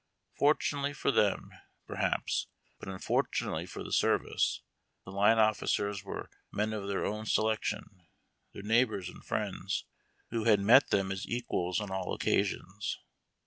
[0.35, 1.51] Fortunately fov t em,
[1.87, 1.95] pe.
[1.95, 2.47] haps,
[2.79, 4.63] but unfortunately for the service,
[5.05, 7.83] the line officeis we e men of their own selection,
[8.51, 9.83] their neighbors and ^^^^
[10.35, 12.97] ^^ bad met tliein as equals on all occasions.